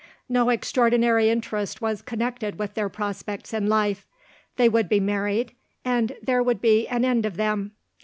[0.27, 4.07] No extraordinary interest was connected with their prospects in life:
[4.57, 5.51] they would be married
[5.85, 7.73] and there would be an end of them.